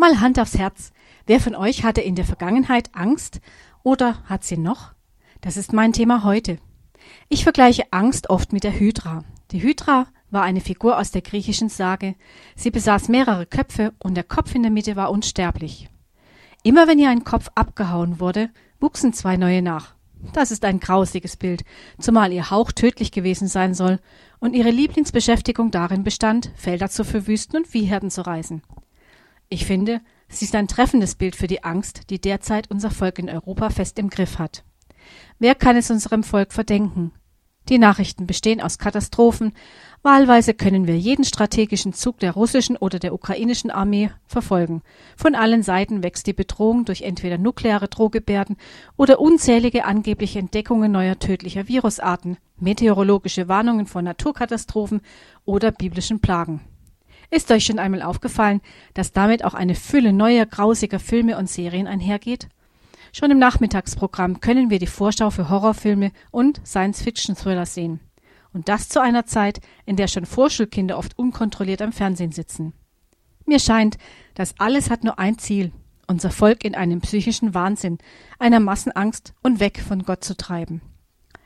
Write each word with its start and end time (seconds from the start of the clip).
Mal 0.00 0.18
Hand 0.22 0.40
aufs 0.40 0.56
Herz. 0.56 0.92
Wer 1.26 1.40
von 1.40 1.54
euch 1.54 1.84
hatte 1.84 2.00
in 2.00 2.14
der 2.14 2.24
Vergangenheit 2.24 2.88
Angst 2.94 3.42
oder 3.82 4.24
hat 4.24 4.44
sie 4.44 4.56
noch? 4.56 4.94
Das 5.42 5.58
ist 5.58 5.74
mein 5.74 5.92
Thema 5.92 6.24
heute. 6.24 6.56
Ich 7.28 7.42
vergleiche 7.42 7.82
Angst 7.90 8.30
oft 8.30 8.54
mit 8.54 8.64
der 8.64 8.80
Hydra. 8.80 9.24
Die 9.50 9.62
Hydra 9.62 10.06
war 10.30 10.42
eine 10.42 10.62
Figur 10.62 10.98
aus 10.98 11.10
der 11.10 11.20
griechischen 11.20 11.68
Sage. 11.68 12.14
Sie 12.56 12.70
besaß 12.70 13.10
mehrere 13.10 13.44
Köpfe 13.44 13.92
und 13.98 14.14
der 14.14 14.24
Kopf 14.24 14.54
in 14.54 14.62
der 14.62 14.70
Mitte 14.70 14.96
war 14.96 15.10
unsterblich. 15.10 15.90
Immer 16.62 16.88
wenn 16.88 16.98
ihr 16.98 17.10
ein 17.10 17.24
Kopf 17.24 17.50
abgehauen 17.54 18.20
wurde, 18.20 18.48
wuchsen 18.80 19.12
zwei 19.12 19.36
neue 19.36 19.60
nach. 19.60 19.96
Das 20.32 20.50
ist 20.50 20.64
ein 20.64 20.80
grausiges 20.80 21.36
Bild, 21.36 21.62
zumal 21.98 22.32
ihr 22.32 22.50
Hauch 22.50 22.72
tödlich 22.72 23.12
gewesen 23.12 23.48
sein 23.48 23.74
soll 23.74 23.98
und 24.38 24.56
ihre 24.56 24.70
Lieblingsbeschäftigung 24.70 25.70
darin 25.70 26.04
bestand, 26.04 26.52
Felder 26.56 26.88
zu 26.88 27.04
verwüsten 27.04 27.58
und 27.58 27.66
Viehherden 27.66 28.10
zu 28.10 28.22
reißen. 28.26 28.62
Ich 29.52 29.66
finde, 29.66 30.00
sie 30.28 30.44
ist 30.44 30.54
ein 30.54 30.68
treffendes 30.68 31.16
Bild 31.16 31.34
für 31.34 31.48
die 31.48 31.64
Angst, 31.64 32.08
die 32.10 32.20
derzeit 32.20 32.70
unser 32.70 32.92
Volk 32.92 33.18
in 33.18 33.28
Europa 33.28 33.70
fest 33.70 33.98
im 33.98 34.08
Griff 34.08 34.38
hat. 34.38 34.62
Wer 35.40 35.56
kann 35.56 35.76
es 35.76 35.90
unserem 35.90 36.22
Volk 36.22 36.52
verdenken? 36.52 37.10
Die 37.68 37.78
Nachrichten 37.78 38.28
bestehen 38.28 38.60
aus 38.60 38.78
Katastrophen. 38.78 39.52
Wahlweise 40.02 40.54
können 40.54 40.86
wir 40.86 40.96
jeden 40.96 41.24
strategischen 41.24 41.92
Zug 41.92 42.20
der 42.20 42.32
russischen 42.32 42.76
oder 42.76 43.00
der 43.00 43.12
ukrainischen 43.12 43.72
Armee 43.72 44.12
verfolgen. 44.24 44.82
Von 45.16 45.34
allen 45.34 45.64
Seiten 45.64 46.04
wächst 46.04 46.28
die 46.28 46.32
Bedrohung 46.32 46.84
durch 46.84 47.02
entweder 47.02 47.36
nukleare 47.36 47.88
Drohgebärden 47.88 48.56
oder 48.96 49.18
unzählige 49.18 49.84
angebliche 49.84 50.38
Entdeckungen 50.38 50.92
neuer 50.92 51.18
tödlicher 51.18 51.66
Virusarten, 51.66 52.36
meteorologische 52.60 53.48
Warnungen 53.48 53.86
vor 53.86 54.02
Naturkatastrophen 54.02 55.00
oder 55.44 55.72
biblischen 55.72 56.20
Plagen. 56.20 56.60
Ist 57.30 57.50
euch 57.52 57.64
schon 57.64 57.78
einmal 57.78 58.02
aufgefallen, 58.02 58.60
dass 58.94 59.12
damit 59.12 59.44
auch 59.44 59.54
eine 59.54 59.76
Fülle 59.76 60.12
neuer 60.12 60.46
grausiger 60.46 60.98
Filme 60.98 61.38
und 61.38 61.48
Serien 61.48 61.86
einhergeht? 61.86 62.48
Schon 63.12 63.30
im 63.30 63.38
Nachmittagsprogramm 63.38 64.40
können 64.40 64.70
wir 64.70 64.78
die 64.78 64.86
Vorschau 64.86 65.30
für 65.30 65.48
Horrorfilme 65.48 66.12
und 66.30 66.60
Science-Fiction-Thriller 66.66 67.66
sehen. 67.66 68.00
Und 68.52 68.68
das 68.68 68.88
zu 68.88 69.00
einer 69.00 69.26
Zeit, 69.26 69.60
in 69.86 69.96
der 69.96 70.08
schon 70.08 70.26
Vorschulkinder 70.26 70.98
oft 70.98 71.16
unkontrolliert 71.18 71.82
am 71.82 71.92
Fernsehen 71.92 72.32
sitzen. 72.32 72.72
Mir 73.46 73.60
scheint, 73.60 73.96
das 74.34 74.54
alles 74.58 74.90
hat 74.90 75.04
nur 75.04 75.18
ein 75.18 75.38
Ziel, 75.38 75.72
unser 76.08 76.30
Volk 76.30 76.64
in 76.64 76.74
einen 76.74 77.00
psychischen 77.00 77.54
Wahnsinn, 77.54 77.98
einer 78.40 78.60
Massenangst 78.60 79.34
und 79.42 79.60
weg 79.60 79.80
von 79.86 80.02
Gott 80.02 80.24
zu 80.24 80.36
treiben. 80.36 80.82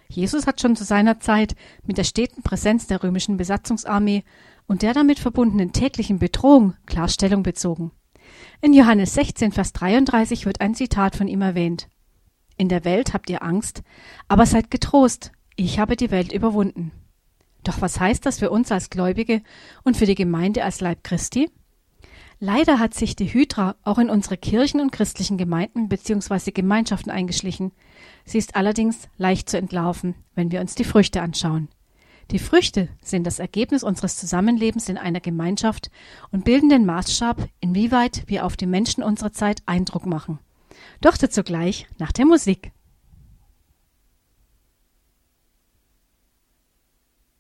Jesus 0.08 0.47
hat 0.47 0.60
schon 0.60 0.77
zu 0.77 0.84
seiner 0.84 1.20
Zeit 1.20 1.55
mit 1.84 1.98
der 1.98 2.05
steten 2.05 2.42
Präsenz 2.42 2.86
der 2.86 3.02
römischen 3.02 3.36
Besatzungsarmee 3.36 4.24
und 4.66 4.83
der 4.83 4.94
damit 4.94 5.19
verbundenen 5.19 5.72
täglichen 5.72 6.19
Bedrohung 6.19 6.74
Klarstellung 6.86 7.42
bezogen. 7.42 7.91
In 8.60 8.72
Johannes 8.72 9.14
16, 9.14 9.52
Vers 9.52 9.72
33 9.72 10.47
wird 10.47 10.60
ein 10.60 10.75
Zitat 10.75 11.16
von 11.16 11.28
ihm 11.28 11.42
erwähnt. 11.42 11.88
In 12.56 12.69
der 12.69 12.84
Welt 12.84 13.12
habt 13.12 13.28
ihr 13.30 13.42
Angst, 13.42 13.82
aber 14.28 14.47
seid 14.47 14.70
getrost, 14.70 15.32
ich 15.56 15.78
habe 15.78 15.97
die 15.97 16.10
Welt 16.10 16.32
überwunden. 16.32 16.92
Doch 17.64 17.80
was 17.80 17.98
heißt 17.98 18.25
das 18.27 18.38
für 18.38 18.50
uns 18.50 18.70
als 18.70 18.91
Gläubige 18.91 19.42
und 19.82 19.97
für 19.97 20.06
die 20.06 20.14
Gemeinde 20.14 20.64
als 20.64 20.80
Leib 20.80 21.02
Christi? 21.02 21.50
Leider 22.40 22.78
hat 22.78 22.94
sich 22.94 23.16
die 23.16 23.32
Hydra 23.32 23.77
auch 23.82 23.98
in 23.98 24.10
unsere 24.10 24.36
Kirchen 24.36 24.80
und 24.80 24.92
christlichen 24.92 25.38
Gemeinden 25.38 25.88
bzw. 25.88 26.50
Gemeinschaften 26.50 27.10
eingeschlichen. 27.10 27.72
Sie 28.24 28.38
ist 28.38 28.56
allerdings 28.56 29.08
leicht 29.16 29.48
zu 29.48 29.56
entlarven, 29.56 30.14
wenn 30.34 30.50
wir 30.50 30.60
uns 30.60 30.74
die 30.74 30.84
Früchte 30.84 31.22
anschauen. 31.22 31.68
Die 32.30 32.38
Früchte 32.38 32.88
sind 33.02 33.26
das 33.26 33.38
Ergebnis 33.38 33.82
unseres 33.82 34.16
Zusammenlebens 34.16 34.88
in 34.88 34.96
einer 34.98 35.20
Gemeinschaft 35.20 35.91
und 36.30 36.44
bilden 36.44 36.70
den 36.70 36.86
Maßstab, 36.86 37.48
inwieweit 37.60 38.24
wir 38.26 38.46
auf 38.46 38.56
die 38.56 38.66
Menschen 38.66 39.02
unserer 39.02 39.32
Zeit 39.32 39.62
Eindruck 39.66 40.06
machen. 40.06 40.38
Doch 41.00 41.16
dazu 41.16 41.42
gleich 41.42 41.86
nach 41.98 42.12
der 42.12 42.24
Musik. 42.24 42.72